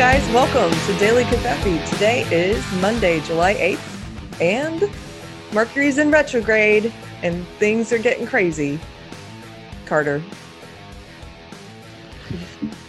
[0.00, 1.86] guys, welcome to Daily Covfefe.
[1.90, 4.90] Today is Monday, July 8th, and
[5.52, 6.90] Mercury's in retrograde,
[7.22, 8.80] and things are getting crazy.
[9.84, 10.22] Carter.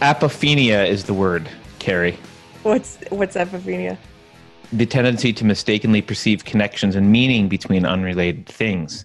[0.00, 2.18] Apophenia is the word, Keri.
[2.62, 3.98] What's what's apophenia?
[4.72, 9.04] The tendency to mistakenly perceive connections and meaning between unrelated things,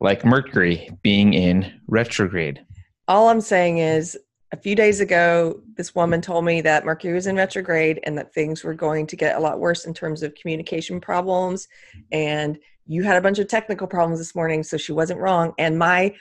[0.00, 2.64] like Mercury being in retrograde.
[3.08, 4.16] All I'm saying is
[4.52, 8.32] a few days ago, this woman told me that Mercury was in retrograde and that
[8.32, 11.68] things were going to get a lot worse in terms of communication problems.
[12.12, 15.52] And you had a bunch of technical problems this morning, so she wasn't wrong.
[15.58, 16.14] And my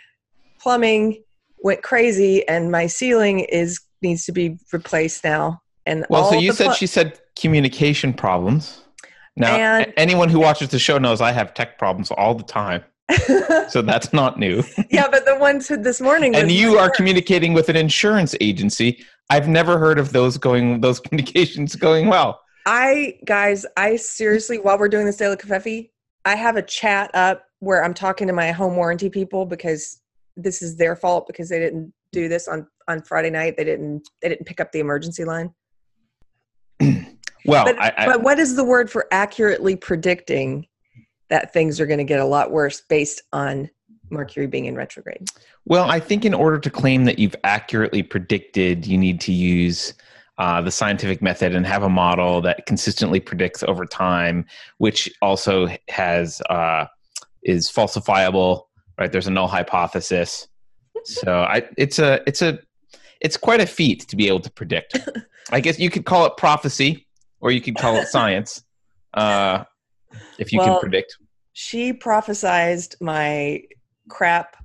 [0.59, 1.23] plumbing
[1.59, 5.61] went crazy, and my ceiling is needs to be replaced now.
[5.85, 8.81] And Well, so you said pl- she said communication problems.
[9.37, 12.83] Now, And- anyone who watches the show knows I have tech problems all the time,
[13.69, 14.63] so that's not new.
[14.89, 16.35] yeah, but the one said this morning.
[16.35, 19.03] and you are communicating with an insurance agency.
[19.29, 22.41] I've never heard of those going those communications going well.
[22.65, 25.89] I guys, I seriously, while we're doing this daily covfefe,
[26.25, 30.01] I have a chat up where I'm talking to my home warranty people because
[30.35, 33.55] this is their fault because they didn't do this on on Friday night.
[33.55, 35.53] They didn't they didn't pick up the emergency line.
[37.45, 40.67] Well, But, I, I, but what is the word for accurately predicting
[41.29, 43.69] that things are going to get a lot worse based on
[44.09, 45.27] Mercury being in retrograde?
[45.65, 49.93] Well, I think in order to claim that you've accurately predicted, you need to use
[50.37, 54.45] uh, the scientific method and have a model that consistently predicts over time,
[54.77, 56.85] which also has uh,
[57.43, 58.63] is falsifiable.
[58.97, 59.11] Right?
[59.11, 60.47] There's a null hypothesis.
[61.03, 62.59] So I, it's a it's a
[63.21, 64.99] it's quite a feat to be able to predict.
[65.51, 67.07] I guess you could call it prophecy,
[67.39, 68.63] or you could call it science,
[69.13, 69.63] uh,
[70.39, 71.17] if you Well, can predict.
[71.53, 73.63] She prophesized my
[74.09, 74.57] crap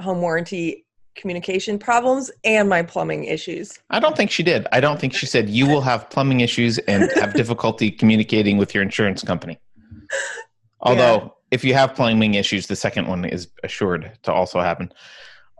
[0.00, 3.78] home warranty communication problems and my plumbing issues.
[3.90, 4.66] I don't think she did.
[4.70, 8.72] I don't think she said you will have plumbing issues and have difficulty communicating with
[8.74, 9.58] your insurance company.
[10.80, 14.92] Although, if you have plumbing issues, the second one is assured to also happen.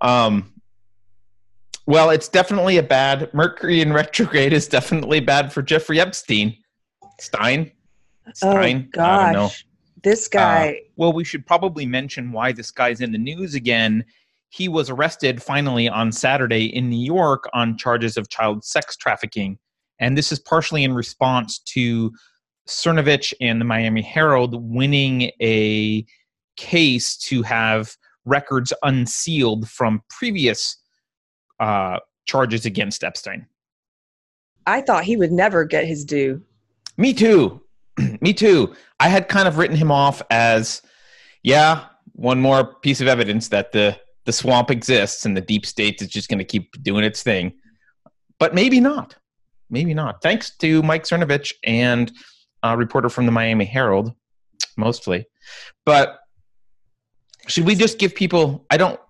[0.00, 0.54] Um,
[1.86, 6.56] well, it's definitely a bad Mercury in retrograde is definitely bad for Jeffrey Epstein.
[7.18, 7.72] Stein.
[8.34, 8.90] Stein.
[8.96, 9.38] Oh I don't know.
[9.46, 9.64] gosh,
[10.02, 10.80] this guy.
[10.96, 14.04] Well, we should probably mention why this guy's in the news again.
[14.50, 19.58] He was arrested finally on Saturday in New York on charges of child sex trafficking.
[20.00, 22.12] And this is partially in response to
[22.68, 26.04] Cernovich and the Miami Herald winning a
[26.56, 30.76] case to have records unsealed from previous
[31.60, 33.46] uh, charges against Epstein.
[34.66, 36.42] I thought he would never get his due.
[36.98, 37.62] Me too.
[38.20, 38.74] Me too.
[39.00, 40.82] I had kind of written him off as,
[41.42, 46.02] yeah, one more piece of evidence that the the swamp exists and the deep state
[46.02, 47.52] is just going to keep doing its thing.
[48.38, 49.16] But maybe not.
[49.70, 50.20] Maybe not.
[50.22, 52.12] Thanks to Mike Cernovich and
[52.62, 54.12] a reporter from the Miami Herald,
[54.76, 55.26] mostly.
[55.86, 56.18] But
[57.46, 58.66] should we just give people?
[58.70, 59.00] I don't.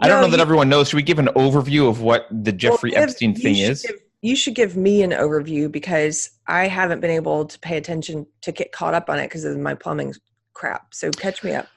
[0.00, 0.88] I don't No, know that you- everyone knows.
[0.88, 3.82] Should we give an overview of what the Jeffrey Well, Epstein thing is?
[3.82, 8.26] give- you should give me an overview because I haven't been able to pay attention
[8.42, 10.14] to get caught up on it because of my plumbing
[10.54, 10.94] crap.
[10.94, 11.68] So catch me up.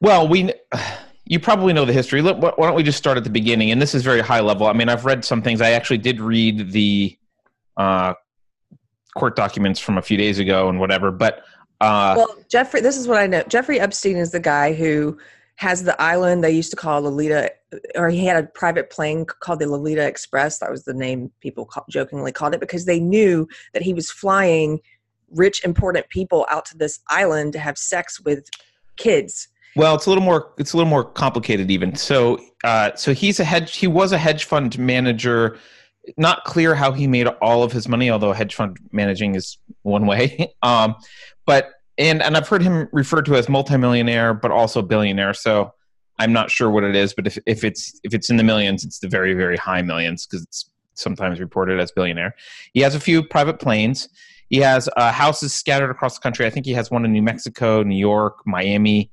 [0.00, 0.52] Well, we
[1.24, 2.22] you probably know the history.
[2.22, 3.70] Look, why why don't we just start at the beginning?
[3.70, 4.66] And this is very high level.
[4.66, 5.60] I mean, I've read some things.
[5.60, 7.18] I actually did read the
[7.76, 8.14] uh,
[9.16, 11.10] court documents from a few days ago and whatever.
[11.10, 11.44] But
[11.80, 13.42] uh, Well, Jeffrey, this is what I know.
[13.48, 15.18] Jeffrey Epstein is the guy who
[15.56, 17.50] has the island they used to call Lolita,
[17.94, 20.58] or he had a private plane called the Lolita Express.
[20.58, 24.10] That was the name people ca- jokingly called it because they knew that he was
[24.10, 24.80] flying
[25.30, 28.48] rich, important people out to this island to have sex with
[28.96, 29.48] kids.
[29.74, 30.52] well, it's a little more.
[30.58, 31.94] It's a little more complicated, even.
[31.96, 33.76] So, uh, so he's a hedge.
[33.76, 35.58] He was a hedge fund manager.
[36.16, 40.06] Not clear how he made all of his money, although hedge fund managing is one
[40.06, 40.52] way.
[40.62, 40.94] um,
[41.44, 45.34] but and and I've heard him referred to as multimillionaire, but also billionaire.
[45.34, 45.74] So
[46.18, 48.84] I'm not sure what it is, but if, if it's if it's in the millions,
[48.84, 52.34] it's the very very high millions because it's sometimes reported as billionaire.
[52.72, 54.08] He has a few private planes.
[54.48, 56.46] He has uh, houses scattered across the country.
[56.46, 59.10] I think he has one in New Mexico, New York, Miami,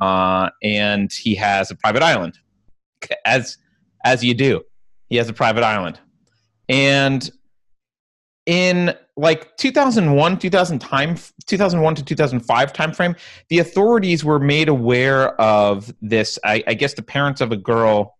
[0.00, 2.38] uh, and he has a private island.
[3.24, 3.58] As
[4.04, 4.62] as you do,
[5.08, 5.98] he has a private island,
[6.68, 7.30] and
[8.46, 11.16] in like 2001 2000 time
[11.46, 13.16] 2001 to 2005 timeframe
[13.48, 16.38] the authorities were made aware of this.
[16.44, 18.16] I, I guess the parents of a girl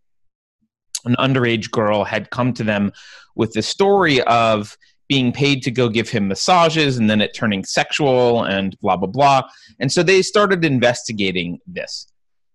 [1.05, 2.93] an underage girl had come to them
[3.37, 4.77] with the story of
[5.09, 9.09] being paid to go give him massages and then it turning sexual and blah blah
[9.09, 9.43] blah.
[9.81, 12.07] And so they started investigating this.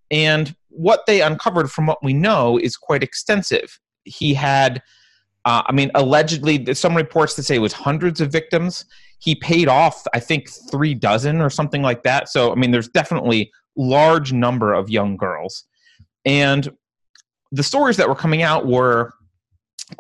[0.10, 3.80] And what they uncovered from what we know is quite extensive.
[4.06, 4.82] He had
[5.46, 8.86] uh, I mean, allegedly, some reports to say it was hundreds of victims.
[9.20, 12.30] He paid off, I think, three dozen or something like that.
[12.30, 15.66] So, I mean, there's definitely large number of young girls,
[16.26, 16.70] and
[17.52, 19.14] the stories that were coming out were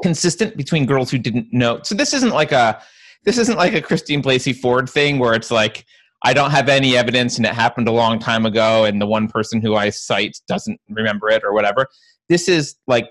[0.03, 1.79] consistent between girls who didn't know.
[1.83, 2.81] So this isn't like a
[3.25, 5.85] this isn't like a Christine Blasey Ford thing where it's like
[6.23, 9.27] I don't have any evidence and it happened a long time ago and the one
[9.27, 11.87] person who I cite doesn't remember it or whatever.
[12.27, 13.09] This is like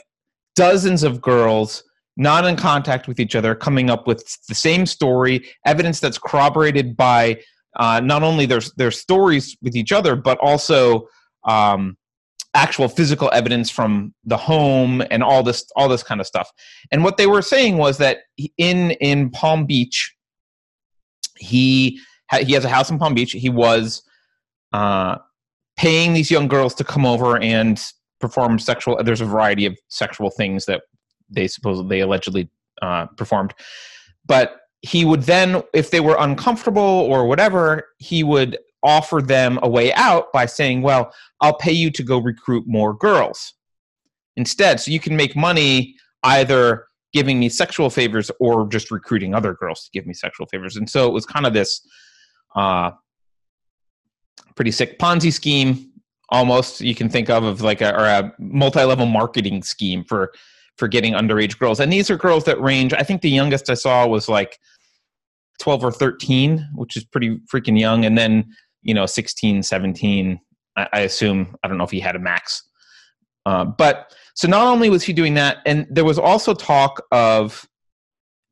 [0.54, 1.82] dozens of girls
[2.18, 6.96] not in contact with each other coming up with the same story, evidence that's corroborated
[6.96, 7.40] by
[7.76, 11.06] uh, not only their their stories with each other but also
[11.44, 11.96] um,
[12.54, 16.50] actual physical evidence from the home and all this all this kind of stuff.
[16.90, 18.18] And what they were saying was that
[18.56, 20.14] in in Palm Beach,
[21.36, 22.00] he
[22.30, 23.32] ha- he has a house in Palm Beach.
[23.32, 24.02] He was
[24.72, 25.18] uh,
[25.76, 27.80] paying these young girls to come over and
[28.20, 29.00] perform sexual.
[29.04, 30.82] There's a variety of sexual things that
[31.30, 32.48] they supposedly they allegedly
[32.82, 33.54] uh, performed,
[34.26, 39.68] but he would then, if they were uncomfortable or whatever, he would offer them a
[39.68, 43.54] way out by saying, well, I'll pay you to go recruit more girls
[44.36, 44.78] instead.
[44.78, 49.84] So you can make money either giving me sexual favors or just recruiting other girls
[49.84, 50.76] to give me sexual favors.
[50.76, 51.80] And so it was kind of this
[52.54, 52.92] uh,
[54.54, 55.90] pretty sick Ponzi scheme,
[56.28, 60.32] almost you can think of of like a, or a multi-level marketing scheme for
[60.78, 61.80] for getting underage girls.
[61.80, 62.92] And these are girls that range.
[62.92, 64.58] I think the youngest I saw was like
[65.60, 68.04] 12 or 13, which is pretty freaking young.
[68.04, 70.40] And then you know 16 17
[70.76, 72.62] i, I assume i don't know if he had a max
[73.46, 77.66] uh, but so not only was he doing that and there was also talk of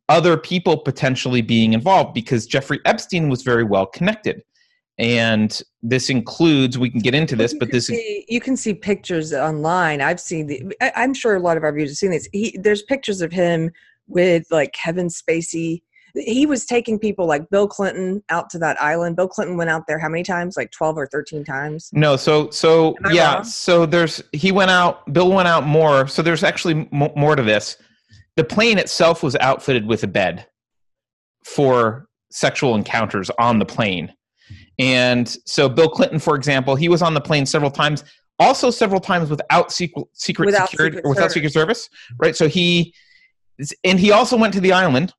[0.09, 4.43] other people potentially being involved because jeffrey epstein was very well connected
[4.99, 9.33] and this includes we can get into this but this see, you can see pictures
[9.33, 12.29] online i've seen the I, am sure a lot of our viewers have seen this
[12.33, 13.71] he, there's pictures of him
[14.09, 15.83] with like kevin spacey
[16.17, 19.17] he was taking people like Bill Clinton out to that island.
[19.17, 20.57] Bill Clinton went out there how many times?
[20.57, 21.91] Like 12 or 13 times?
[21.93, 23.45] No, so so yeah, wrong?
[23.45, 26.07] so there's he went out Bill went out more.
[26.09, 27.77] So there's actually m- more to this.
[28.37, 30.47] The plane itself was outfitted with a bed
[31.45, 34.13] for sexual encounters on the plane.
[34.79, 38.05] And so Bill Clinton for example, he was on the plane several times
[38.39, 41.35] also several times without secret, secret without security secret or without service.
[41.35, 41.89] secret service,
[42.19, 42.37] right?
[42.37, 42.95] So he
[43.85, 45.15] and he also went to the island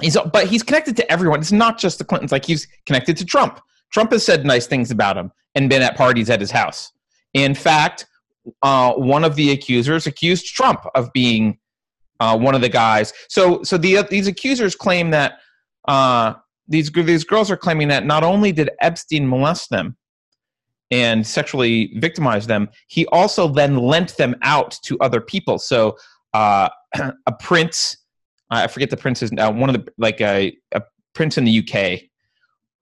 [0.00, 1.40] he's but he's connected to everyone.
[1.40, 2.32] It's not just the Clintons.
[2.32, 3.60] Like he's connected to Trump.
[3.92, 6.92] Trump has said nice things about him and been at parties at his house.
[7.34, 8.06] In fact,
[8.62, 11.58] uh, one of the accusers accused Trump of being
[12.20, 13.12] uh, one of the guys.
[13.28, 15.34] So, so the, these accusers claim that
[15.86, 16.34] uh,
[16.68, 19.96] these these girls are claiming that not only did Epstein molest them
[20.90, 25.58] and sexually victimize them, he also then lent them out to other people.
[25.58, 25.96] So,
[26.34, 26.68] uh,
[27.26, 27.96] a prince
[28.50, 29.50] I forget the prince's now.
[29.50, 30.82] One of the like a, a
[31.14, 32.02] prince in the UK.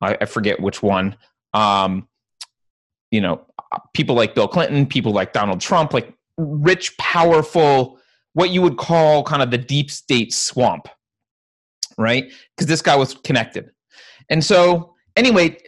[0.00, 1.16] I, I forget which one.
[1.54, 2.08] Um,
[3.10, 3.46] you know,
[3.94, 7.98] people like Bill Clinton, people like Donald Trump, like rich, powerful,
[8.32, 10.88] what you would call kind of the deep state swamp,
[11.96, 12.32] right?
[12.56, 13.70] Because this guy was connected.
[14.30, 15.58] And so, anyway,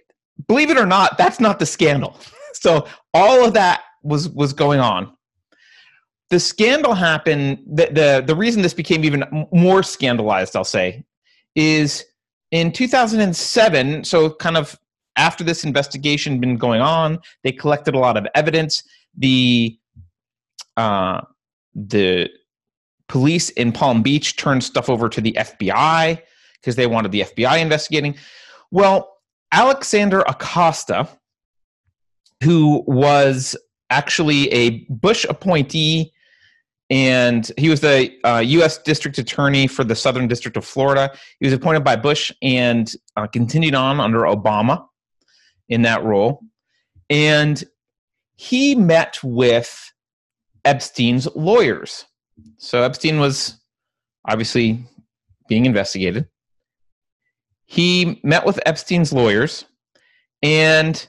[0.46, 2.18] believe it or not, that's not the scandal.
[2.52, 5.12] so all of that was was going on.
[6.30, 11.04] The scandal happened the, the the reason this became even more scandalized i'll say
[11.54, 12.04] is
[12.50, 14.76] in 2007 so kind of
[15.16, 18.82] after this investigation been going on they collected a lot of evidence.
[19.16, 19.78] The
[20.76, 21.22] uh,
[21.74, 22.28] the
[23.08, 26.20] police in palm beach turned stuff over to the fbi
[26.60, 28.16] because they wanted the fbi investigating
[28.70, 29.18] well
[29.52, 31.08] alexander acosta
[32.42, 33.56] who was
[33.90, 36.12] actually a bush appointee
[36.88, 38.78] and he was the uh, U.S.
[38.78, 41.12] District Attorney for the Southern District of Florida.
[41.40, 44.86] He was appointed by Bush and uh, continued on under Obama
[45.68, 46.42] in that role.
[47.10, 47.62] And
[48.36, 49.92] he met with
[50.64, 52.04] Epstein's lawyers.
[52.58, 53.58] So Epstein was
[54.28, 54.84] obviously
[55.48, 56.28] being investigated.
[57.66, 59.64] He met with Epstein's lawyers,
[60.42, 61.06] and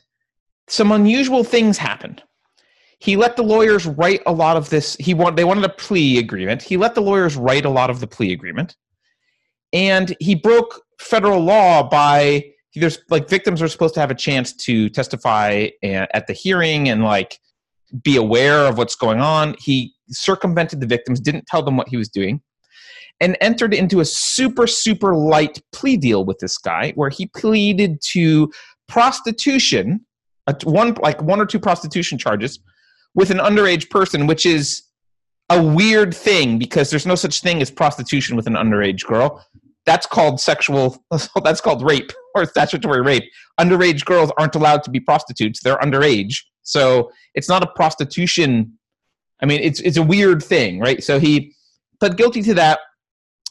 [0.67, 2.23] some unusual things happened.
[2.99, 6.17] He let the lawyers write a lot of this he want, they wanted a plea
[6.17, 6.63] agreement.
[6.63, 8.75] He let the lawyers write a lot of the plea agreement.
[9.71, 14.53] And he broke federal law by there's like victims are supposed to have a chance
[14.53, 17.39] to testify eh, at the hearing and like
[18.03, 19.55] be aware of what's going on.
[19.59, 22.41] He circumvented the victims didn't tell them what he was doing
[23.19, 27.99] and entered into a super super light plea deal with this guy where he pleaded
[28.01, 28.51] to
[28.87, 30.05] prostitution
[30.63, 32.59] one like one or two prostitution charges
[33.15, 34.83] with an underage person, which is
[35.49, 39.45] a weird thing because there's no such thing as prostitution with an underage girl.
[39.85, 41.03] That's called sexual.
[41.43, 43.23] That's called rape or statutory rape.
[43.59, 45.61] Underage girls aren't allowed to be prostitutes.
[45.61, 48.77] They're underage, so it's not a prostitution.
[49.41, 51.03] I mean, it's it's a weird thing, right?
[51.03, 51.53] So he
[51.99, 52.79] pled guilty to that.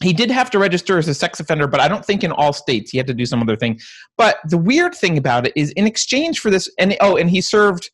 [0.03, 2.53] He did have to register as a sex offender, but I don't think in all
[2.53, 3.81] states he had to do some other thing.
[4.19, 7.41] But the weird thing about it is, in exchange for this, and oh, and he
[7.41, 7.91] served.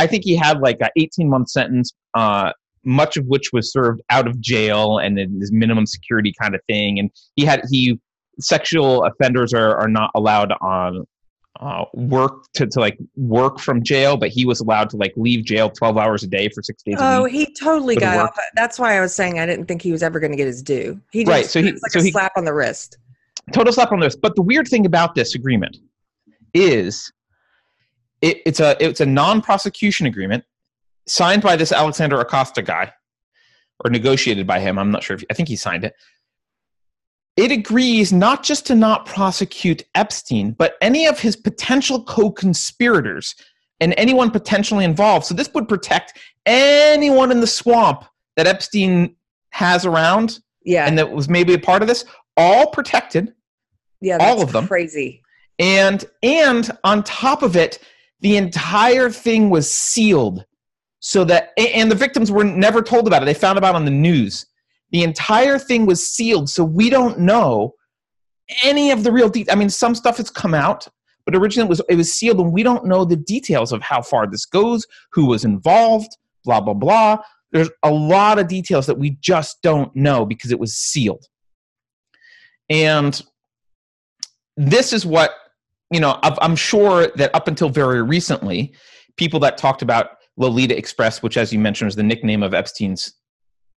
[0.00, 1.92] I think he had like a 18 month sentence.
[2.14, 2.52] Uh,
[2.84, 6.60] much of which was served out of jail and in this minimum security kind of
[6.66, 6.98] thing.
[6.98, 8.00] And he had he
[8.40, 11.04] sexual offenders are, are not allowed on
[11.60, 15.44] uh, work to, to like work from jail, but he was allowed to like leave
[15.44, 16.96] jail 12 hours a day for six days.
[16.98, 18.36] Oh, he totally got off.
[18.54, 20.62] That's why I was saying I didn't think he was ever going to get his
[20.62, 21.00] due.
[21.10, 21.46] He just, right.
[21.46, 22.98] So he, like so a he, slap on the wrist.
[23.52, 24.20] Total slap on the wrist.
[24.20, 25.78] But the weird thing about this agreement
[26.54, 27.12] is
[28.22, 30.44] it, it's a it's a non-prosecution agreement
[31.06, 32.92] signed by this Alexander Acosta guy,
[33.84, 34.78] or negotiated by him.
[34.78, 35.94] I'm not sure if I think he signed it.
[37.38, 43.36] It agrees not just to not prosecute Epstein, but any of his potential co conspirators
[43.78, 45.24] and anyone potentially involved.
[45.24, 48.04] So this would protect anyone in the swamp
[48.36, 49.14] that Epstein
[49.50, 50.86] has around Yeah.
[50.88, 52.04] and that was maybe a part of this,
[52.36, 53.32] all protected.
[54.00, 54.18] yeah.
[54.20, 54.66] all of them.
[54.66, 55.22] Crazy.
[55.60, 57.78] And and on top of it,
[58.20, 60.44] the entire thing was sealed
[60.98, 63.26] so that and the victims were never told about it.
[63.26, 64.46] They found about it on the news.
[64.90, 67.74] The entire thing was sealed, so we don't know
[68.62, 69.54] any of the real details.
[69.54, 70.88] I mean, some stuff has come out,
[71.26, 74.00] but originally it was it was sealed, and we don't know the details of how
[74.00, 77.18] far this goes, who was involved, blah blah blah.
[77.52, 81.24] There's a lot of details that we just don't know because it was sealed.
[82.70, 83.20] And
[84.56, 85.32] this is what
[85.92, 86.18] you know.
[86.22, 88.74] I'm I'm sure that up until very recently,
[89.16, 93.12] people that talked about Lolita Express, which, as you mentioned, was the nickname of Epstein's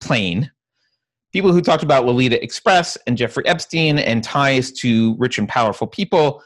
[0.01, 0.51] plane.
[1.33, 5.87] People who talked about Lolita Express and Jeffrey Epstein and ties to rich and powerful
[5.87, 6.43] people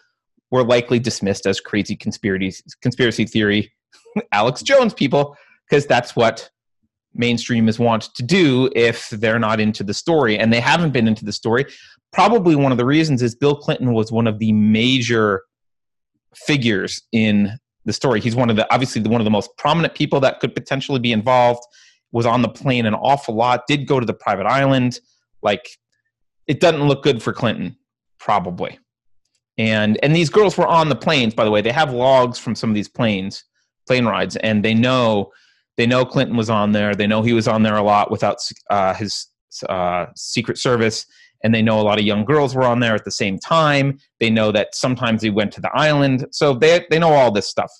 [0.50, 3.72] were likely dismissed as crazy conspiracy, conspiracy theory,
[4.32, 5.36] Alex Jones people,
[5.68, 6.50] because that's what
[7.14, 10.38] mainstream is want to do if they're not into the story.
[10.38, 11.66] And they haven't been into the story.
[12.12, 15.42] Probably one of the reasons is Bill Clinton was one of the major
[16.34, 18.20] figures in the story.
[18.20, 21.12] He's one of the obviously one of the most prominent people that could potentially be
[21.12, 21.62] involved.
[22.12, 23.66] Was on the plane an awful lot.
[23.66, 25.00] Did go to the private island.
[25.42, 25.68] Like
[26.46, 27.76] it doesn't look good for Clinton,
[28.18, 28.78] probably.
[29.58, 31.34] And and these girls were on the planes.
[31.34, 33.44] By the way, they have logs from some of these planes,
[33.86, 35.30] plane rides, and they know
[35.76, 36.94] they know Clinton was on there.
[36.94, 38.38] They know he was on there a lot without
[38.70, 39.26] uh, his
[39.68, 41.06] uh, Secret Service
[41.42, 43.98] and they know a lot of young girls were on there at the same time.
[44.20, 47.48] They know that sometimes he went to the island, so they they know all this
[47.48, 47.70] stuff.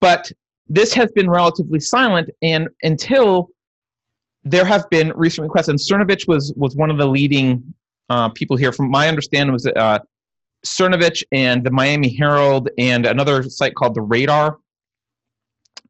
[0.00, 0.32] But
[0.68, 3.50] this has been relatively silent, and until
[4.44, 7.74] there have been recent requests, and Cernovich was was one of the leading
[8.08, 8.72] uh, people here.
[8.72, 9.98] From my understanding, was uh,
[10.64, 14.58] Cernovich and the Miami Herald and another site called the Radar,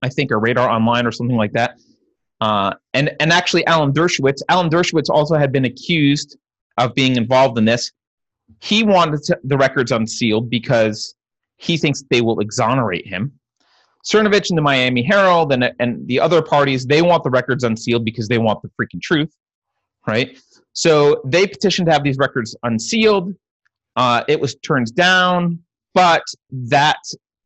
[0.02, 1.79] I think, or Radar Online or something like that.
[2.41, 4.43] Uh, and and actually, Alan Dershowitz.
[4.49, 6.37] Alan Dershowitz also had been accused
[6.79, 7.93] of being involved in this.
[8.61, 11.14] He wanted to, the records unsealed because
[11.57, 13.33] he thinks they will exonerate him.
[14.04, 18.04] Cernovich and the Miami Herald and and the other parties they want the records unsealed
[18.04, 19.32] because they want the freaking truth,
[20.06, 20.38] right?
[20.73, 23.35] So they petitioned to have these records unsealed.
[23.94, 25.61] Uh, it was turned down,
[25.94, 26.99] but that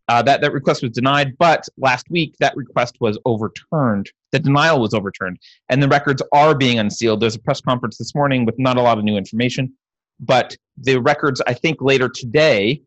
[0.09, 1.37] uh, that that request was denied.
[1.39, 4.11] But last week that request was overturned.
[4.33, 7.21] The denial was overturned, and the records are being unsealed.
[7.21, 9.75] There's a press conference this morning with not a lot of new information,
[10.21, 12.83] but the records I think later today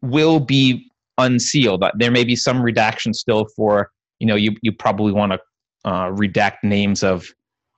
[0.00, 1.84] will be unsealed.
[1.96, 3.90] There may be some redaction still for
[4.20, 5.38] you know you you probably want to
[5.84, 7.26] uh, redact names of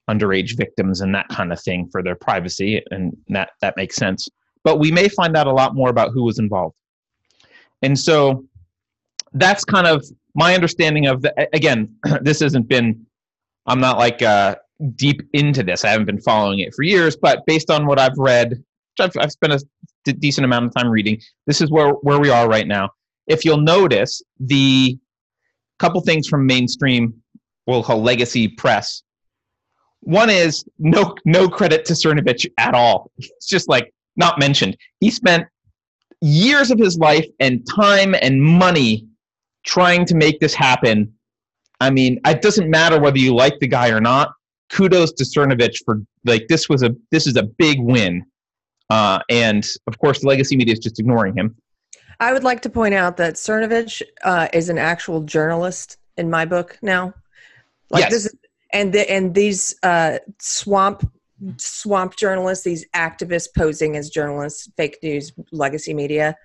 [0.08, 4.28] underage victims and that kind of thing for their privacy, and that that makes sense.
[4.64, 6.76] But we may find out a lot more about who was involved,
[7.82, 8.44] and so
[9.32, 11.48] that's kind of my understanding of the.
[11.54, 13.06] Again, this hasn't been.
[13.66, 14.56] I'm not like uh,
[14.94, 15.84] deep into this.
[15.84, 18.62] I haven't been following it for years, but based on what I've read,
[19.00, 19.66] I've, I've spent a
[20.04, 21.20] d- decent amount of time reading.
[21.46, 22.90] This is where where we are right now.
[23.26, 24.98] If you'll notice, the
[25.78, 27.14] couple things from mainstream,
[27.66, 29.02] we'll call legacy press.
[30.00, 33.10] One is no no credit to Cernovich at all.
[33.18, 34.76] It's just like not mentioned.
[35.00, 35.46] He spent
[36.20, 39.06] years of his life and time and money
[39.64, 41.12] trying to make this happen.
[41.80, 44.32] I mean, it doesn't matter whether you like the guy or not.
[44.70, 48.24] Kudos to Cernovich for like this was a this is a big win,
[48.90, 51.54] uh, and of course the legacy media is just ignoring him.
[52.20, 56.44] I would like to point out that Cernovich uh, is an actual journalist in my
[56.44, 57.14] book now.
[57.90, 58.10] Like Yes.
[58.12, 58.34] this is,
[58.72, 61.10] and the, and these uh, swamp
[61.58, 66.36] swamp journalists, these activists posing as journalists, fake news, legacy media,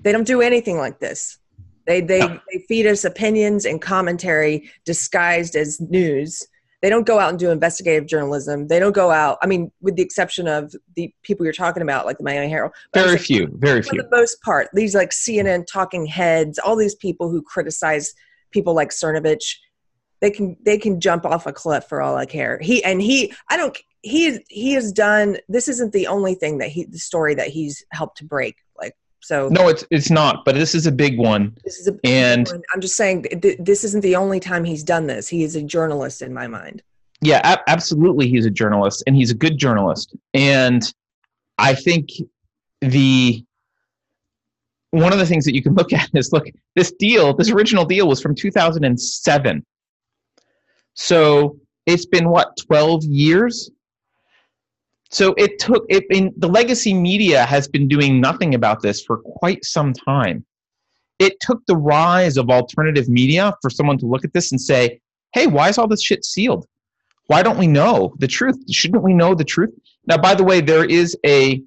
[0.00, 1.38] they don't do anything like this.
[1.86, 2.40] They they, no.
[2.50, 6.46] they feed us opinions and commentary disguised as news.
[6.82, 8.68] They don't go out and do investigative journalism.
[8.68, 9.38] They don't go out.
[9.42, 12.72] I mean, with the exception of the people you're talking about, like the Miami Herald.
[12.94, 13.48] Very few.
[13.58, 14.00] very few.
[14.00, 18.14] For the most part, these like CNN talking heads, all these people who criticize
[18.50, 19.56] people like Cernovich,
[20.20, 22.58] they can they can jump off a cliff for all I care.
[22.60, 23.76] He and he, I don't.
[24.02, 25.36] He he has done.
[25.48, 28.56] This isn't the only thing that he the story that he's helped to break.
[29.20, 29.48] So.
[29.48, 30.44] No, it's it's not.
[30.44, 31.56] But this is a big one.
[31.64, 32.62] This is a and one.
[32.74, 35.28] I'm just saying th- this isn't the only time he's done this.
[35.28, 36.82] He is a journalist in my mind.
[37.20, 38.28] Yeah, a- absolutely.
[38.28, 40.16] He's a journalist, and he's a good journalist.
[40.34, 40.82] And
[41.58, 42.08] I think
[42.80, 43.44] the
[44.90, 47.84] one of the things that you can look at is look this deal this original
[47.84, 49.64] deal was from 2007
[50.94, 53.70] so it's been what 12 years
[55.10, 59.18] so it took it in the legacy media has been doing nothing about this for
[59.18, 60.44] quite some time.
[61.18, 65.00] It took the rise of alternative media for someone to look at this and say
[65.32, 66.66] hey why is all this shit sealed?
[67.26, 68.56] Why don't we know the truth?
[68.70, 69.70] Shouldn't we know the truth?
[70.06, 71.62] Now by the way there is a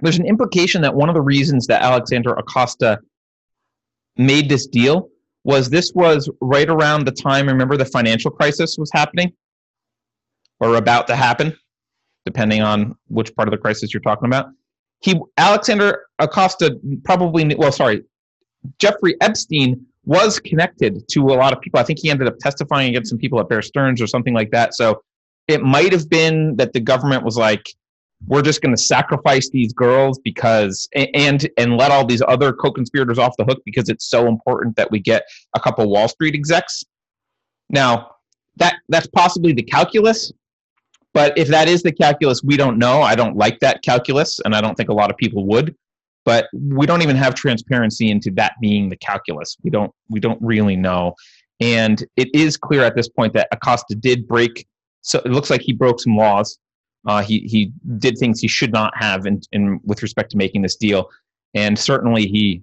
[0.00, 3.00] there's an implication that one of the reasons that Alexander Acosta
[4.16, 5.08] made this deal
[5.42, 9.32] was this was right around the time remember the financial crisis was happening
[10.60, 11.56] or about to happen
[12.24, 14.46] depending on which part of the crisis you're talking about.
[15.00, 18.02] He Alexander Acosta probably well sorry
[18.78, 21.80] Jeffrey Epstein was connected to a lot of people.
[21.80, 24.50] I think he ended up testifying against some people at Bear Stearns or something like
[24.50, 24.74] that.
[24.74, 25.02] So
[25.48, 27.66] it might have been that the government was like
[28.26, 33.18] we're just going to sacrifice these girls because and and let all these other co-conspirators
[33.18, 36.84] off the hook because it's so important that we get a couple wall street execs.
[37.68, 38.12] Now
[38.56, 40.32] that that's possibly the calculus
[41.14, 43.00] but if that is the calculus we don't know.
[43.00, 45.74] I don't like that calculus and i don't think a lot of people would.
[46.26, 49.56] But we don't even have transparency into that being the calculus.
[49.62, 51.14] We don't we don't really know.
[51.60, 54.66] And it is clear at this point that acosta did break
[55.04, 56.58] so it looks like he broke some laws.
[57.06, 60.62] Uh, he he did things he should not have in, in with respect to making
[60.62, 61.10] this deal,
[61.52, 62.62] and certainly he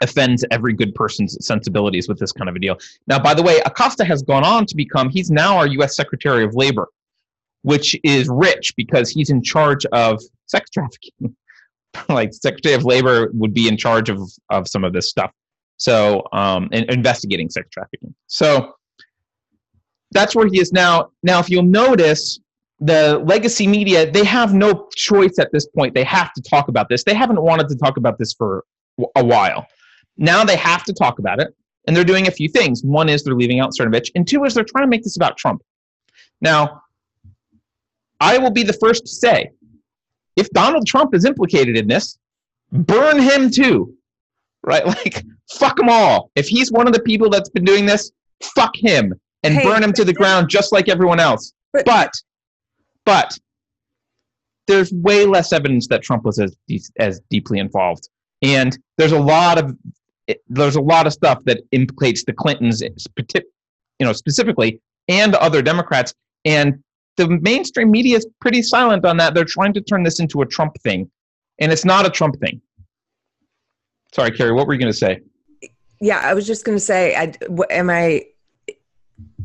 [0.00, 2.78] offends every good person's sensibilities with this kind of a deal.
[3.06, 5.94] Now, by the way, Acosta has gone on to become he's now our U.S.
[5.94, 6.88] Secretary of Labor,
[7.64, 11.34] which is rich because he's in charge of sex trafficking.
[12.08, 15.32] like Secretary of Labor would be in charge of of some of this stuff.
[15.76, 18.14] So, um, and investigating sex trafficking.
[18.26, 18.74] So
[20.12, 21.10] that's where he is now.
[21.22, 22.38] Now, if you'll notice,
[22.80, 26.88] the legacy media they have no choice at this point they have to talk about
[26.88, 28.64] this they haven't wanted to talk about this for
[29.14, 29.64] a while
[30.16, 31.54] now they have to talk about it
[31.86, 34.54] and they're doing a few things one is they're leaving out cernovich and two is
[34.54, 35.62] they're trying to make this about trump
[36.40, 36.82] now
[38.24, 39.50] i will be the first to say
[40.36, 42.18] if donald trump is implicated in this
[42.72, 43.94] burn him too
[44.64, 44.84] right?
[45.04, 46.30] Like fuck them all.
[46.34, 48.10] If he's one of the people that's been doing this
[48.42, 51.52] fuck him and hey, burn him to the ground just like everyone else.
[51.72, 52.12] But, but
[53.04, 53.38] but
[54.66, 56.56] there's way less evidence that Trump was as
[56.98, 58.08] as deeply involved,
[58.42, 59.76] and there's a lot of
[60.48, 63.42] there's a lot of stuff that implicates the Clintons, you
[64.00, 66.14] know, specifically, and other Democrats,
[66.46, 66.82] and
[67.16, 69.34] the mainstream media is pretty silent on that.
[69.34, 71.10] They're trying to turn this into a Trump thing,
[71.58, 72.60] and it's not a Trump thing.
[74.12, 75.20] Sorry, Keri, what were you going to say?
[76.00, 77.32] Yeah, I was just going to say, I,
[77.70, 78.24] am I?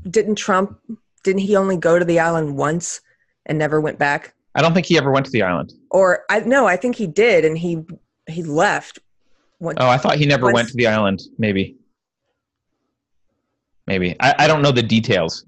[0.10, 0.80] Didn't Trump?
[1.24, 3.02] Didn't he only go to the island once?
[3.50, 4.34] and never went back?
[4.56, 5.74] I don't think he ever went to the island.
[5.92, 7.84] Or I no, I think he did, and he
[8.28, 9.00] he left.
[9.62, 11.22] oh, I thought he never once, went to the island.
[11.38, 11.76] Maybe.
[13.88, 15.46] Maybe I, I don't know the details,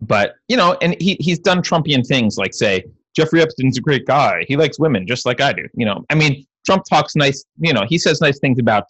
[0.00, 2.84] but you know, and he he's done Trumpian things like say
[3.14, 4.44] Jeffrey Epstein's a great guy.
[4.48, 5.66] He likes women just like I do.
[5.74, 7.44] You know, I mean, Trump talks nice.
[7.58, 8.84] You know, he says nice things about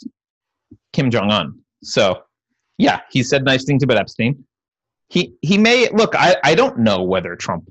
[0.92, 1.58] Kim Jong Un.
[1.82, 2.22] So,
[2.78, 4.44] yeah, he said nice things about Epstein
[5.10, 6.14] he he may look.
[6.14, 7.68] I I don't know whether Trump,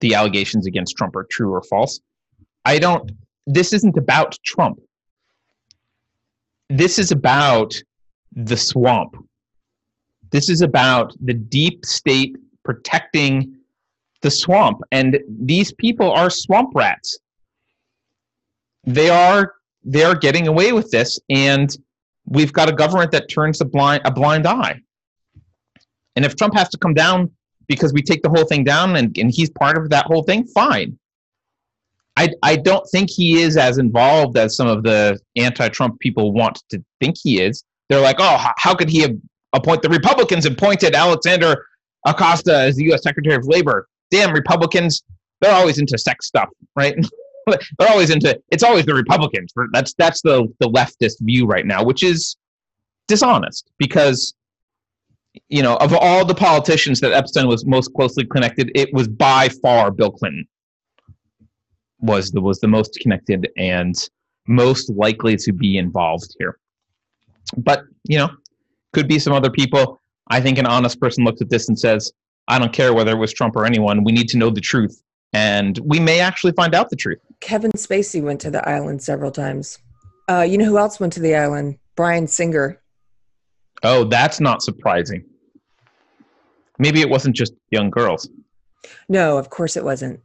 [0.00, 2.00] the allegations against Trump are true or false.
[2.64, 3.10] I don't.
[3.46, 4.78] This isn't about Trump.
[6.68, 7.74] This is about
[8.32, 9.16] the swamp.
[10.30, 12.36] This is about the deep state
[12.66, 13.56] protecting
[14.22, 17.18] the swamp, and these people are swamp rats.
[18.84, 21.74] They are they are getting away with this, and
[22.26, 24.80] we've got a government that turns a blind a blind eye.
[26.16, 27.30] And if Trump has to come down
[27.68, 30.46] because we take the whole thing down and, and he's part of that whole thing,
[30.46, 30.98] fine.
[32.16, 36.32] I, I don't think he is as involved as some of the anti Trump people
[36.32, 37.62] want to think he is.
[37.88, 39.14] They're like, oh, how, could he have
[39.52, 41.66] appoint the Republicans appointed Alexander
[42.06, 43.02] Acosta is the U.S.
[43.02, 43.88] Secretary of Labor.
[44.10, 45.02] Damn Republicans,
[45.40, 46.96] they're always into sex stuff, right?
[47.46, 49.52] they're always into it's always the Republicans.
[49.72, 52.36] That's that's the the leftist view right now, which is
[53.08, 54.34] dishonest because
[55.48, 59.48] you know of all the politicians that Epstein was most closely connected, it was by
[59.48, 60.46] far Bill Clinton
[62.00, 63.94] was the was the most connected and
[64.46, 66.58] most likely to be involved here.
[67.56, 68.30] But you know,
[68.92, 70.00] could be some other people.
[70.28, 72.12] I think an honest person looks at this and says,
[72.48, 74.04] "I don't care whether it was Trump or anyone.
[74.04, 77.18] We need to know the truth." And we may actually find out the truth.
[77.40, 79.78] Kevin Spacey went to the island several times.
[80.28, 81.78] Uh, you know who else went to the island?
[81.94, 82.80] Bryan Singer.
[83.82, 85.24] Oh, that's not surprising.
[86.78, 88.28] Maybe it wasn't just young girls.
[89.08, 90.20] No, of course it wasn't.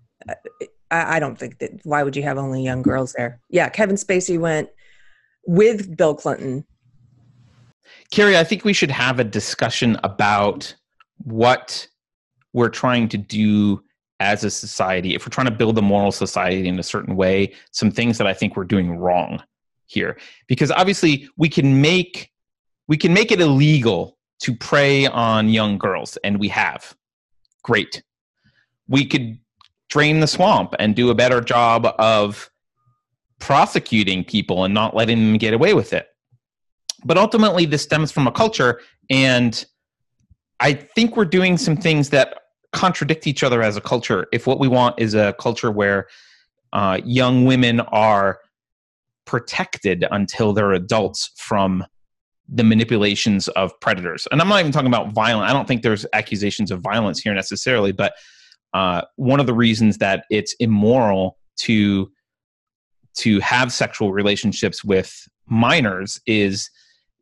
[0.92, 1.72] I, I don't think that.
[1.84, 3.40] Why would you have only young girls there?
[3.50, 4.70] Yeah, Kevin Spacey went
[5.46, 6.66] with Bill Clinton.
[8.12, 10.76] Keri, I think we should have a discussion about
[11.24, 11.88] what
[12.54, 13.82] we're trying to do
[14.20, 15.16] as a society.
[15.16, 18.28] If we're trying to build a moral society in a certain way, some things that
[18.28, 19.42] I think we're doing wrong
[19.86, 20.18] here.
[20.48, 22.32] Because obviously we can make
[22.88, 26.96] we can make it illegal to prey on young girls, and we have.
[27.64, 28.04] Great.
[28.88, 29.40] We could
[29.88, 32.50] drain the swamp and do a better job of
[33.40, 36.08] prosecuting people and not letting them get away with it.
[37.04, 39.66] But ultimately, this stems from a culture, and
[40.60, 42.40] I think we're doing some things that
[42.72, 44.28] contradict each other as a culture.
[44.32, 46.08] If what we want is a culture where
[46.74, 48.40] uh, young women are
[49.26, 51.86] protected until they're adults from
[52.48, 54.28] the manipulations of predators.
[54.32, 55.50] And I'm not even talking about violent.
[55.50, 58.14] I don't think there's accusations of violence here necessarily, but
[58.74, 62.12] uh, one of the reasons that it's immoral to
[63.14, 66.70] to have sexual relationships with minors is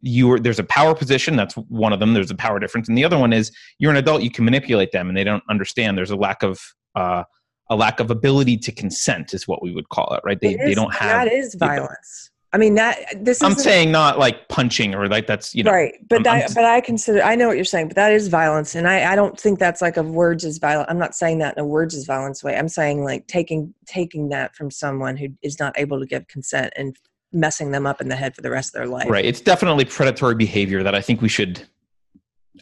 [0.01, 3.03] you're there's a power position that's one of them there's a power difference and the
[3.03, 6.11] other one is you're an adult you can manipulate them and they don't understand there's
[6.11, 6.59] a lack of
[6.95, 7.23] uh,
[7.69, 10.59] a lack of ability to consent is what we would call it right they, It
[10.65, 12.31] they don't have that is violence.
[12.51, 15.93] I mean that this i'm saying not like punching or like that's you know right,
[16.09, 18.27] but I'm- I'm that, but I consider I know what you're saying, but that is
[18.27, 20.89] violence, and I I don't think that's like a words is violent.
[20.89, 22.55] I'm not saying that in a words is violence way.
[22.55, 26.73] I'm saying like taking taking that from someone who is not able to give consent
[26.75, 26.95] and
[27.31, 29.09] messing them up in the head for the rest of their life.
[29.09, 29.25] right.
[29.25, 31.67] It's definitely predatory behavior that i think we should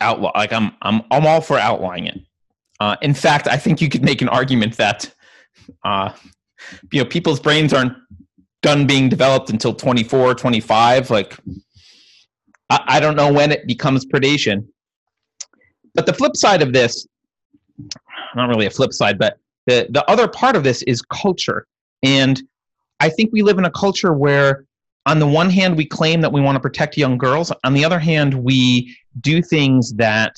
[0.02, 0.32] outlaw.
[0.36, 2.20] Like i'm i'm i'm all for outlawing it.
[2.80, 5.14] Uh, in fact i think you could make an argument that
[5.84, 6.12] uh,
[6.92, 7.94] you know people's brains aren't
[8.62, 11.38] done being developed until 24 25 like
[12.70, 14.66] I, I don't know when it becomes predation.
[15.94, 17.08] But the flip side of this
[18.36, 21.66] not really a flip side but the the other part of this is culture.
[22.04, 22.42] And
[23.00, 24.66] i think we live in a culture where
[25.08, 27.52] on the one hand we claim that we want to protect young girls.
[27.64, 30.36] On the other hand we do things that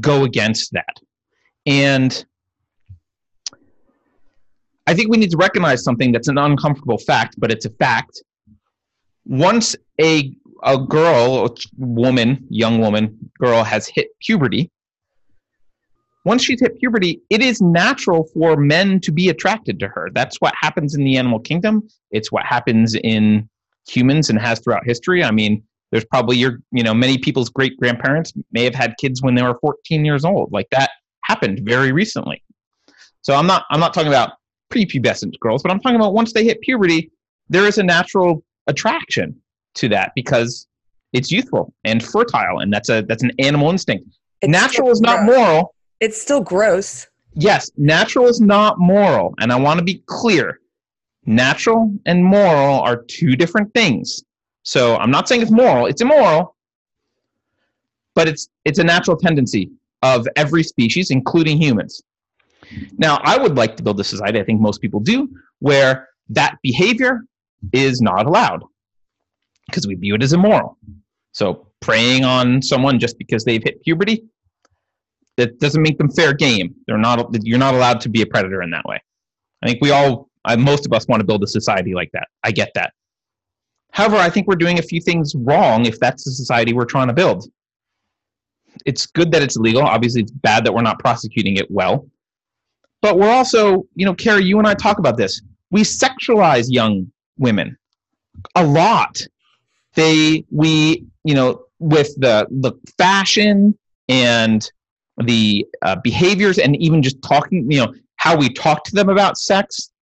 [0.00, 0.94] go against that.
[1.64, 2.24] And
[4.86, 8.22] i think we need to recognize something that's an uncomfortable fact but it's a fact.
[9.24, 14.70] Once a a girl a woman young woman girl has hit puberty
[16.26, 20.10] once she's hit puberty it is natural for men to be attracted to her.
[20.12, 21.88] That's what happens in the animal kingdom.
[22.10, 23.48] It's what happens in
[23.88, 25.24] humans and has throughout history.
[25.24, 25.62] I mean
[25.92, 29.42] there's probably your you know many people's great grandparents may have had kids when they
[29.42, 30.52] were 14 years old.
[30.52, 30.90] Like that
[31.24, 32.42] happened very recently.
[33.22, 34.32] So i'm not i'm not talking about
[34.70, 37.10] prepubescent girls but i'm talking about once they hit puberty
[37.48, 39.40] there is a natural attraction
[39.76, 40.66] to that because
[41.12, 44.18] it's youthful and fertile and that's a that's an animal instinct.
[44.42, 47.06] It's natural is not moral It's still gross.
[47.34, 49.34] yes, natural is not moral.
[49.38, 50.60] And I want to be clear
[51.26, 54.22] natural and moral are two different things.
[54.62, 56.56] So I'm not saying it's moral, it's immoral,
[58.14, 59.70] but it's, it's a natural tendency
[60.02, 62.02] of every species, including humans.
[62.98, 65.28] Now, I would like to build a society, I think most people do,
[65.60, 67.20] where that behavior
[67.72, 68.62] is not allowed
[69.66, 70.78] because we view it as immoral.
[71.32, 74.24] So preying on someone just because they've hit puberty,
[75.36, 76.74] that doesn't make them fair game.
[76.86, 77.28] They're not.
[77.42, 79.02] You're not allowed to be a predator in that way.
[79.62, 82.28] I think we all, most of us, want to build a society like that.
[82.44, 82.92] I get that.
[83.92, 87.08] However, I think we're doing a few things wrong if that's the society we're trying
[87.08, 87.50] to build.
[88.84, 89.82] It's good that it's illegal.
[89.82, 92.06] Obviously, it's bad that we're not prosecuting it well.
[93.00, 95.40] But we're also, you know, Keri, you and I talk about this.
[95.70, 97.76] We sexualize young women
[98.54, 99.20] a lot.
[99.94, 104.70] They, we, you know, with the the fashion and
[105.24, 109.38] the uh, behaviors and even just talking you know how we talk to them about
[109.38, 109.92] sex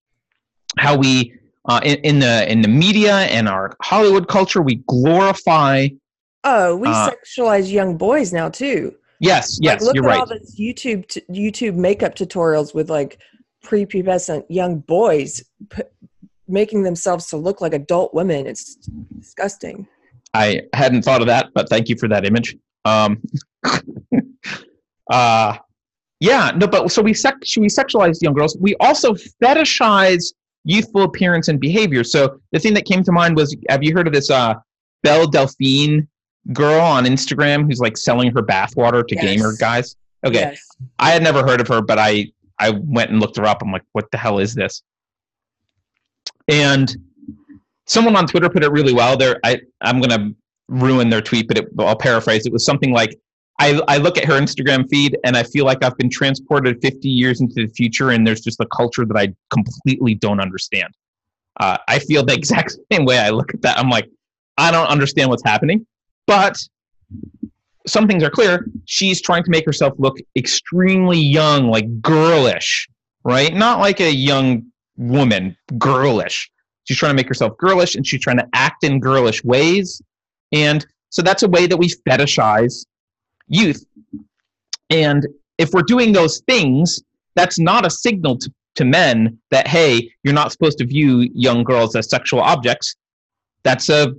[0.78, 1.32] how we
[1.68, 5.86] uh, in, in the in the media and our hollywood culture we glorify
[6.46, 8.94] Oh, we Uh, sexualize young boys now too.
[9.18, 10.20] Yes, Like, yes, look you're at right.
[10.20, 13.18] all this YouTube t- YouTube makeup tutorials with like
[13.64, 15.82] prepubescent young boys p-
[16.46, 18.46] making themselves to look like adult women.
[18.46, 18.76] It's
[19.18, 19.88] disgusting.
[20.34, 22.58] I hadn't thought of that, but thank you for that image.
[22.84, 23.22] Um,
[25.10, 25.56] uh,
[26.20, 28.56] yeah, no, but so we sex we sexualize young girls.
[28.60, 30.32] We also fetishize
[30.64, 32.02] youthful appearance and behavior.
[32.04, 34.54] So the thing that came to mind was, have you heard of this uh,
[35.02, 36.08] Belle Delphine
[36.52, 39.24] girl on Instagram who's like selling her bathwater to Yes.
[39.24, 39.96] gamer guys?
[40.24, 40.60] Okay, Yes.
[40.98, 43.60] I had never heard of her, but I I went and looked her up.
[43.62, 44.82] I'm like, what the hell is this?
[46.48, 46.94] And
[47.86, 49.16] someone on Twitter put it really well.
[49.16, 50.30] There, I I'm gonna
[50.68, 52.46] ruin their tweet, but it, I'll paraphrase.
[52.46, 53.18] It was something like,
[53.60, 57.08] I I look at her Instagram feed and I feel like I've been transported 50
[57.08, 60.92] years into the future, and there's just a culture that I completely don't understand.
[61.60, 63.18] Uh, I feel the exact same way.
[63.18, 63.78] I look at that.
[63.78, 64.08] I'm like,
[64.58, 65.86] I don't understand what's happening,
[66.26, 66.56] but
[67.86, 68.66] some things are clear.
[68.86, 72.88] She's trying to make herself look extremely young, like girlish,
[73.24, 73.54] right?
[73.54, 74.64] Not like a young
[74.96, 76.50] woman, girlish.
[76.84, 80.00] She's trying to make herself girlish and she's trying to act in girlish ways.
[80.52, 82.84] And so that's a way that we fetishize
[83.48, 83.84] youth.
[84.90, 85.26] And
[85.58, 87.02] if we're doing those things,
[87.34, 91.64] that's not a signal to, to men that, hey, you're not supposed to view young
[91.64, 92.96] girls as sexual objects.
[93.62, 94.14] That's a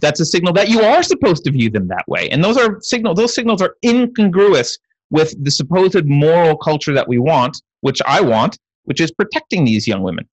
[0.00, 2.28] that's a signal that you are supposed to view them that way.
[2.30, 4.78] And those are signal those signals are incongruous
[5.10, 9.88] with the supposed moral culture that we want, which I want, which is protecting these
[9.88, 10.28] young women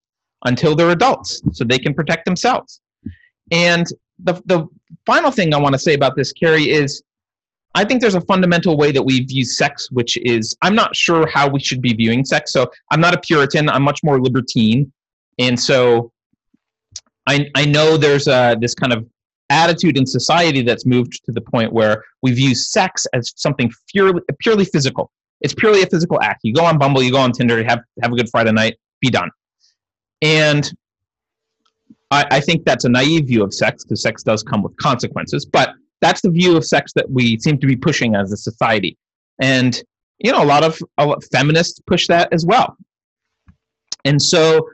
[0.45, 2.81] until they're adults so they can protect themselves.
[3.51, 3.85] And
[4.19, 4.67] the the
[5.05, 7.03] final thing I want to say about this, Keri, is
[7.75, 11.27] I think there's a fundamental way that we view sex, which is I'm not sure
[11.27, 12.53] how we should be viewing sex.
[12.53, 13.69] So I'm not a Puritan.
[13.69, 14.91] I'm much more libertine,
[15.39, 16.11] and so
[17.27, 19.05] I I know there's a this kind of
[19.49, 24.21] attitude in society that's moved to the point where we view sex as something purely
[24.39, 25.11] purely physical.
[25.41, 26.39] It's purely a physical act.
[26.43, 29.09] You go on Bumble, you go on Tinder, have have a good Friday night, be
[29.09, 29.29] done.
[30.21, 30.71] And
[32.09, 35.45] I, I think that's a naive view of sex because sex does come with consequences.
[35.45, 38.97] But that's the view of sex that we seem to be pushing as a society.
[39.39, 39.81] And
[40.19, 42.77] you know, a lot of a lot, feminists push that as well.
[44.05, 44.69] And so,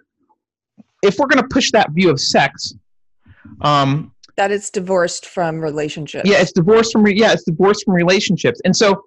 [1.01, 2.73] if we're going to push that view of sex,
[3.61, 6.29] um, That it's divorced from relationships.
[6.29, 8.59] yeah, it's divorced from re- yeah, it's divorced from relationships.
[8.65, 9.03] And so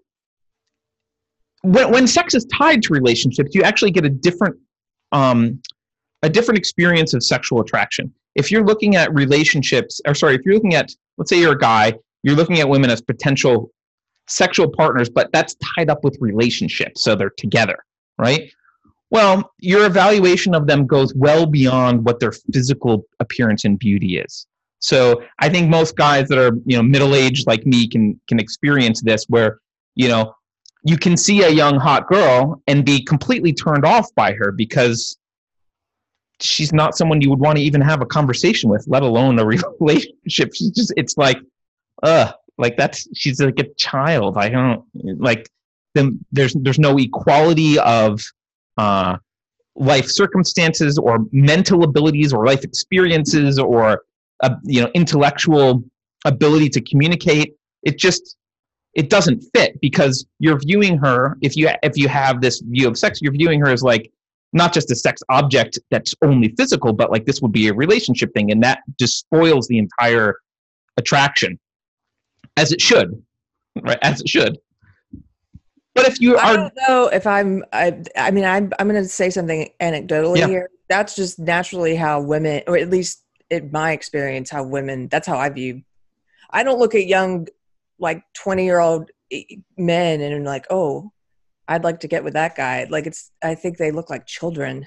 [1.63, 4.57] when when sex is tied to relationships, you actually get a different
[5.13, 5.61] um
[6.25, 8.13] a different experience of sexual attraction.
[8.35, 11.59] If you're looking at relationships, or sorry, if you're looking at let's say you're a
[11.59, 13.71] guy, you're looking at women as potential
[14.27, 17.77] sexual partners, but that's tied up with relationships, so they're together,
[18.19, 18.51] right?
[19.11, 24.47] Well, your evaluation of them goes well beyond what their physical appearance and beauty is.
[24.79, 28.41] So I think most guys that are you know middle aged like me can can
[28.41, 29.61] experience this, where
[29.95, 30.35] you know
[30.85, 35.19] you can see a young hot girl and be completely turned off by her because
[36.45, 39.47] she's not someone you would want to even have a conversation with, let alone a
[39.81, 40.55] relationship.
[40.55, 41.39] She's just it's like,
[42.03, 44.37] uh, like that's she's like a child.
[44.37, 45.49] I don't like
[45.95, 46.25] them.
[46.33, 48.23] There's there's no equality of
[48.79, 49.17] uh,
[49.75, 54.05] life circumstances or mental abilities or life experiences or
[54.43, 55.85] uh, you know intellectual
[56.25, 57.57] ability to communicate.
[57.83, 58.37] It just
[58.95, 62.97] it doesn't fit because you're viewing her if you if you have this view of
[62.97, 64.13] sex, you're viewing her as like
[64.55, 68.33] not just a sex object that's only physical, but like this would be a relationship
[68.33, 70.37] thing, and that just spoils the entire
[70.97, 71.59] attraction,
[72.57, 73.23] as it should,
[73.83, 73.99] right?
[74.01, 74.59] As it should.
[75.95, 77.65] But if you I are, don't know if I'm.
[77.73, 78.73] I, I mean, I'm.
[78.79, 80.47] I'm going to say something anecdotally Yeah.
[80.47, 80.71] here.
[80.89, 85.09] That's just naturally how women, or at least in my experience, how women.
[85.09, 85.83] That's how I view.
[86.51, 87.49] I don't look at young,
[87.99, 89.43] like twenty year old eh,
[89.77, 91.13] men and I'm like, oh,
[91.69, 92.87] I'd like to get with that guy.
[92.91, 93.31] Like it's.
[93.43, 94.87] I think they look like children.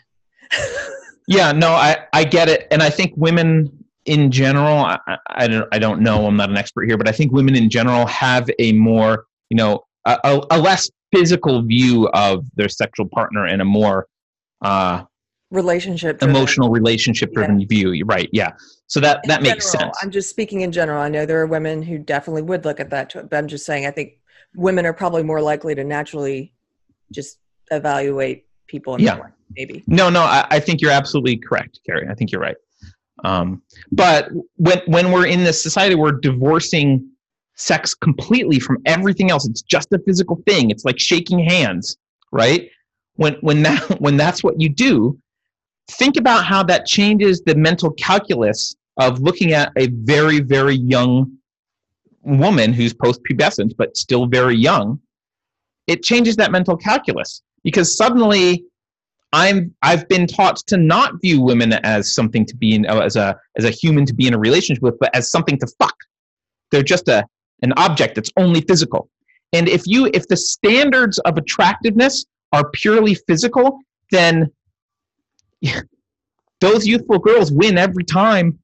[1.27, 5.67] yeah, no, I I get it, and I think women in general, I, I- don't
[5.73, 8.49] I don't know, I'm not an expert here, but I think women in general have
[8.59, 13.61] a more you know a, a, a less physical view of their sexual partner and
[13.61, 14.07] a more
[14.61, 15.03] uh,
[15.51, 16.21] Relationship.
[16.21, 18.03] emotional relationship driven view.
[18.05, 18.29] Right.
[18.33, 18.51] Yeah.
[18.87, 19.97] So that In that makes general, sense.
[20.03, 21.01] I'm just speaking in general.
[21.01, 23.85] I know there are women who definitely would look at that, but I'm just saying
[23.85, 24.19] I think
[24.55, 26.53] women are probably more likely to naturally
[27.11, 27.39] just
[27.71, 29.15] evaluate people in Yeah.
[29.15, 29.83] that way, maybe.
[29.87, 32.07] No, no, I, I think you're absolutely correct, Keri.
[32.09, 32.57] I think you're right.
[33.23, 37.09] Um, but when when we're in this society, we're divorcing
[37.55, 39.47] sex completely from everything else.
[39.47, 40.69] It's just a physical thing.
[40.69, 41.97] It's like shaking hands,
[42.31, 42.69] right?
[43.15, 45.17] When when that when that's what you do,
[45.89, 51.31] think about how that changes the mental calculus of looking at a very very young
[52.21, 54.99] woman who's post-pubescent but still very young,
[55.87, 58.65] it changes that mental calculus because suddenly
[59.33, 63.15] I'm I've been taught to not view women as something to be in uh, as
[63.15, 65.95] a as a human to be in a relationship with, but as something to fuck.
[66.71, 67.25] They're just a
[67.61, 69.09] an object that's only physical.
[69.53, 73.79] And if you if the standards of attractiveness are purely physical,
[74.11, 74.51] then
[76.61, 78.59] those youthful girls win every time.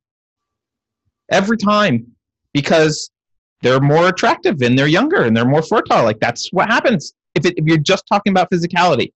[1.29, 2.07] Every time.
[2.53, 3.09] Because
[3.63, 6.03] they're more attractive and they're younger and they're more fertile.
[6.03, 9.11] Like that's what happens if, it, if you're just talking about physicality.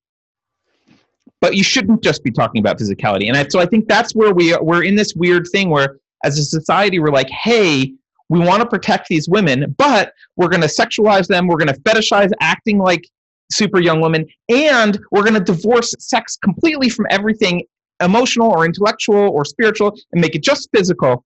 [1.39, 3.27] But you shouldn't just be talking about physicality.
[3.27, 5.99] And I, so I think that's where we are, we're in this weird thing where
[6.23, 7.93] as a society we're like, hey,
[8.29, 11.47] we want to protect these women, but we're going to sexualize them.
[11.47, 13.07] We're going to fetishize acting like
[13.51, 17.63] super young women, and we're going to divorce sex completely from everything
[18.01, 21.23] emotional or intellectual or spiritual and make it just physical.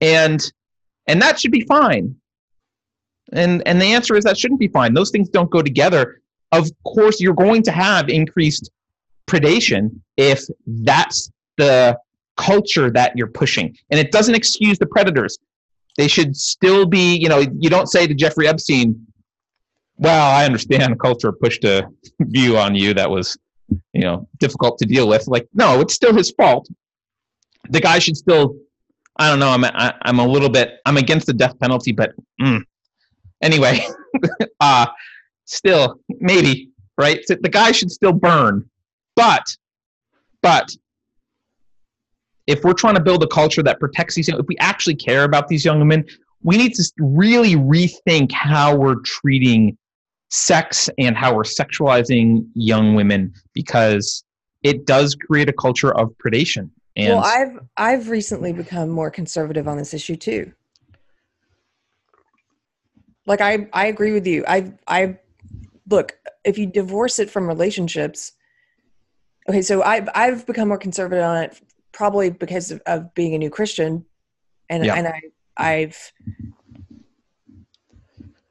[0.00, 0.40] And
[1.06, 2.16] and that should be fine.
[3.32, 4.94] And and the answer is that shouldn't be fine.
[4.94, 6.20] Those things don't go together.
[6.52, 8.70] Of course, you're going to have increased
[9.26, 11.96] predation if that's the
[12.36, 13.76] culture that you're pushing.
[13.90, 15.38] And it doesn't excuse the predators.
[15.96, 19.06] They should still be, you know, you don't say to Jeffrey Epstein,
[19.96, 21.86] well, I understand culture pushed a
[22.20, 23.36] view on you that was,
[23.92, 25.28] you know, difficult to deal with.
[25.28, 26.68] Like, no, it's still his fault.
[27.68, 28.56] The guy should still,
[29.18, 31.58] I don't know, I'm, I, am i am a little bit, I'm against the death
[31.58, 32.62] penalty, but mm.
[33.42, 33.86] Anyway,
[34.60, 34.86] uh,
[35.44, 37.20] still, maybe, right?
[37.26, 38.68] The guy should still burn.
[39.16, 39.44] But,
[40.42, 40.70] but
[42.46, 45.48] if we're trying to build a culture that protects these, if we actually care about
[45.48, 46.04] these young women,
[46.42, 49.76] we need to really rethink how we're treating
[50.30, 54.24] sex and how we're sexualizing young women because
[54.62, 56.70] it does create a culture of predation.
[56.96, 60.52] And well, I've I've recently become more conservative on this issue too.
[63.26, 64.44] Like I I agree with you.
[64.46, 65.18] I I
[65.88, 68.32] look if you divorce it from relationships.
[69.48, 71.60] Okay, so I've I've become more conservative on it
[71.92, 74.04] probably because of, of being a new Christian,
[74.68, 74.94] and yeah.
[74.94, 75.20] and I
[75.56, 76.12] I've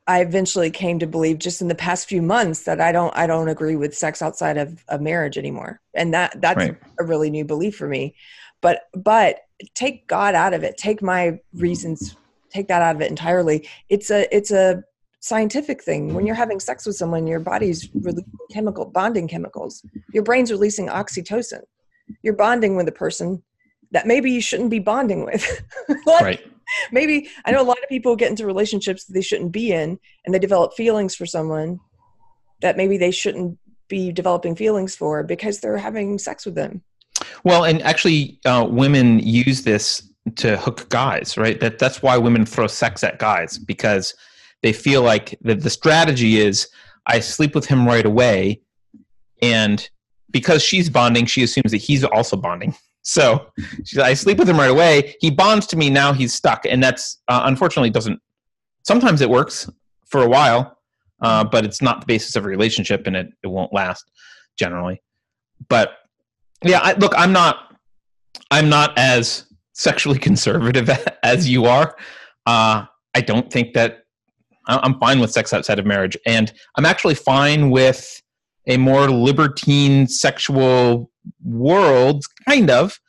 [0.09, 3.27] I eventually came to believe just in the past few months that I don't I
[3.27, 5.81] don't agree with sex outside of, of marriage anymore.
[5.93, 6.77] And that that's right.
[6.99, 8.15] a really new belief for me.
[8.59, 9.41] But but
[9.75, 10.77] take God out of it.
[10.77, 12.15] Take my reasons
[12.51, 13.67] take that out of it entirely.
[13.89, 14.83] It's a it's a
[15.21, 16.13] scientific thing.
[16.13, 19.83] When you're having sex with someone, your body's releasing chemical bonding chemicals.
[20.13, 21.61] Your brain's releasing oxytocin.
[22.23, 23.43] You're bonding with a person
[23.91, 25.63] that maybe you shouldn't be bonding with.
[26.05, 26.41] like, right
[26.91, 29.99] maybe I know a lot of people get into relationships that they shouldn't be in
[30.25, 31.79] and they develop feelings for someone
[32.61, 33.57] that maybe they shouldn't
[33.87, 36.83] be developing feelings for because they're having sex with them.
[37.43, 41.59] Well, and actually, uh, women use this to hook guys, right?
[41.59, 44.13] That that's why women throw sex at guys because
[44.61, 46.67] they feel like the, the strategy is
[47.05, 48.61] I sleep with him right away,
[49.41, 49.87] and
[50.31, 52.75] because she's bonding, she assumes that he's also bonding.
[53.01, 53.47] So
[54.03, 55.15] I sleep with him right away.
[55.21, 55.89] He bonds to me.
[55.89, 58.21] Now he's stuck, and that's uh, unfortunately doesn't.
[58.83, 59.69] Sometimes it works
[60.05, 60.77] for a while,
[61.21, 64.11] uh, but it's not the basis of a relationship, and it, it won't last
[64.59, 65.01] generally.
[65.69, 65.93] But
[66.63, 67.73] yeah, I, look, I'm not.
[68.51, 69.45] I'm not as
[69.79, 70.89] sexually conservative
[71.23, 71.95] as you are.
[72.45, 74.03] Uh, I don't think that
[74.67, 78.21] I'm fine with sex outside of marriage, and I'm actually fine with
[78.67, 81.09] a more libertine sexual
[81.43, 82.99] world, kind of.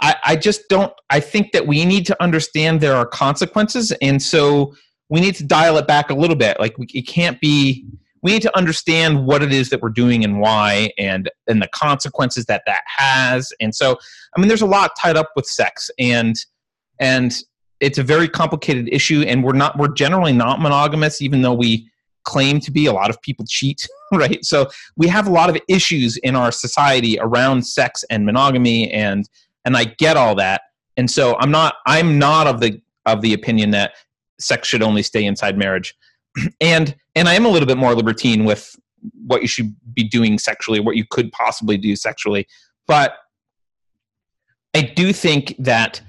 [0.00, 0.92] I, I just don't.
[1.10, 4.74] I think that we need to understand there are consequences, and so
[5.08, 6.58] we need to dial it back a little bit.
[6.58, 7.86] Like we, it can't be.
[8.22, 11.68] We need to understand what it is that we're doing and why, and and the
[11.68, 13.52] consequences that that has.
[13.60, 13.98] And so,
[14.36, 16.36] I mean, there's a lot tied up with sex, and
[16.98, 17.32] and
[17.80, 19.22] it's a very complicated issue.
[19.22, 19.78] And we're not.
[19.78, 21.90] We're generally not monogamous, even though we
[22.24, 22.86] claim to be.
[22.86, 24.44] A lot of people cheat, right?
[24.44, 29.28] So we have a lot of issues in our society around sex and monogamy, and
[29.64, 30.62] and I get all that.
[30.96, 33.92] And so I'm not I'm not of the of the opinion that
[34.40, 35.94] sex should only stay inside marriage.
[36.60, 38.74] And and I am a little bit more libertine with
[39.26, 42.46] what you should be doing sexually, what you could possibly do sexually.
[42.86, 43.14] But
[44.74, 46.00] I do think that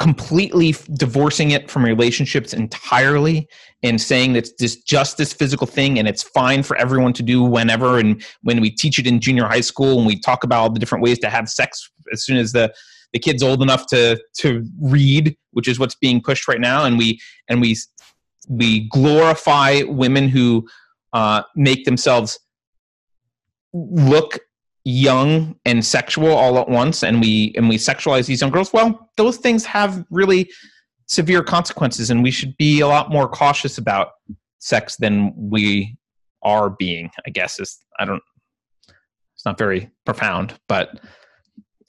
[0.00, 3.46] completely divorcing it from relationships entirely
[3.82, 7.42] and saying that it's just this physical thing and it's fine for everyone to do
[7.42, 10.70] whenever and when we teach it in junior high school and we talk about all
[10.70, 12.72] the different ways to have sex as soon as the
[13.12, 16.96] the kid's old enough to to read which is what's being pushed right now and
[16.96, 17.20] we
[17.50, 17.76] and we
[18.48, 20.66] we glorify women who
[21.12, 22.38] uh, make themselves
[23.72, 24.38] look
[24.84, 29.10] young and sexual all at once and we and we sexualize these young girls well
[29.18, 30.48] those things have really
[31.10, 34.12] severe consequences, and we should be a lot more cautious about
[34.60, 35.96] sex than we
[36.42, 37.10] are being.
[37.26, 38.22] I guess is I don't.
[39.34, 41.00] It's not very profound, but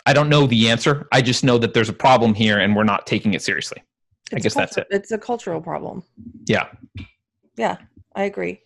[0.06, 1.08] I don't know the answer.
[1.12, 3.84] I just know that there's a problem here, and we're not taking it seriously.
[4.34, 4.88] I guess that's it.
[4.90, 6.04] It's a cultural problem.
[6.46, 6.68] Yeah.
[7.58, 7.78] Yeah,
[8.16, 8.62] I agree.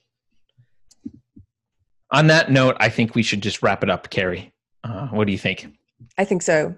[2.12, 4.54] On that note, I think we should just wrap it up, Keri.
[4.84, 5.68] Uh, what do you think?
[6.18, 6.76] I think so.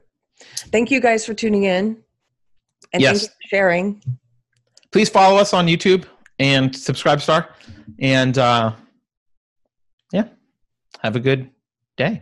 [0.71, 1.97] Thank you guys for tuning in.
[2.93, 3.19] And Yes.
[3.19, 4.03] thank you for sharing.
[4.91, 6.05] Please follow us on YouTube
[6.39, 7.49] and SubscribeStar.
[7.99, 8.73] And uh,
[10.13, 10.27] yeah,
[11.01, 11.49] have a good
[11.97, 12.21] day.